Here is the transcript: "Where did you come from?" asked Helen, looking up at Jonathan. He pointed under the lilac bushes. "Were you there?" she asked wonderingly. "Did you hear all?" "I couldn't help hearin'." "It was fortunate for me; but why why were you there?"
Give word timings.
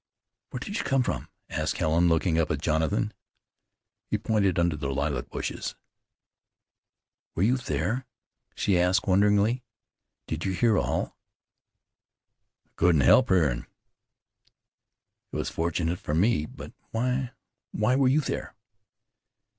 "Where 0.49 0.59
did 0.59 0.79
you 0.79 0.83
come 0.83 1.03
from?" 1.03 1.29
asked 1.47 1.77
Helen, 1.77 2.09
looking 2.09 2.39
up 2.39 2.49
at 2.49 2.59
Jonathan. 2.59 3.13
He 4.07 4.17
pointed 4.17 4.57
under 4.57 4.75
the 4.75 4.91
lilac 4.91 5.29
bushes. 5.29 5.75
"Were 7.35 7.43
you 7.43 7.55
there?" 7.57 8.07
she 8.55 8.79
asked 8.79 9.05
wonderingly. 9.05 9.63
"Did 10.25 10.43
you 10.43 10.53
hear 10.53 10.75
all?" 10.75 11.15
"I 12.65 12.69
couldn't 12.77 13.01
help 13.01 13.29
hearin'." 13.29 13.67
"It 15.31 15.35
was 15.35 15.51
fortunate 15.51 15.99
for 15.99 16.15
me; 16.15 16.47
but 16.47 16.73
why 16.89 17.33
why 17.69 17.95
were 17.95 18.07
you 18.07 18.21
there?" 18.21 18.55